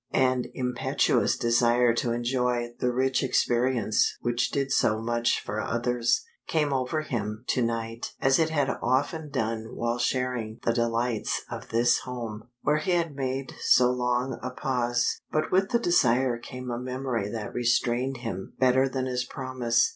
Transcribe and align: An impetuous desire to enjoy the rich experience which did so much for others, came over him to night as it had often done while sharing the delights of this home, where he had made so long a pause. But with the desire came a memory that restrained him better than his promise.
An 0.13 0.45
impetuous 0.55 1.37
desire 1.37 1.93
to 1.93 2.11
enjoy 2.11 2.73
the 2.79 2.91
rich 2.91 3.21
experience 3.21 4.17
which 4.21 4.49
did 4.49 4.71
so 4.71 4.99
much 4.99 5.39
for 5.39 5.61
others, 5.61 6.25
came 6.47 6.73
over 6.73 7.01
him 7.01 7.43
to 7.49 7.61
night 7.61 8.13
as 8.19 8.39
it 8.39 8.49
had 8.49 8.67
often 8.81 9.29
done 9.29 9.75
while 9.75 9.99
sharing 9.99 10.57
the 10.63 10.73
delights 10.73 11.43
of 11.51 11.69
this 11.69 11.99
home, 11.99 12.45
where 12.63 12.79
he 12.79 12.93
had 12.93 13.15
made 13.15 13.53
so 13.59 13.91
long 13.91 14.39
a 14.41 14.49
pause. 14.49 15.21
But 15.31 15.51
with 15.51 15.69
the 15.69 15.77
desire 15.77 16.39
came 16.39 16.71
a 16.71 16.79
memory 16.79 17.29
that 17.29 17.53
restrained 17.53 18.17
him 18.25 18.53
better 18.57 18.89
than 18.89 19.05
his 19.05 19.23
promise. 19.23 19.89